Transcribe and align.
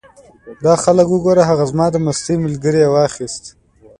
دا 0.65 0.73
خلک 0.83 1.07
وګوره! 1.11 1.43
هغه 1.51 1.63
زما 1.71 1.85
د 1.91 1.95
مستۍ 2.05 2.35
ملګری 2.45 2.79
یې 2.83 2.89
واخیست. 2.93 3.43